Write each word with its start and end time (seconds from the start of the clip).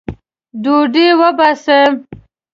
ډوډۍ 0.63 1.07
وباسئ 1.19 1.83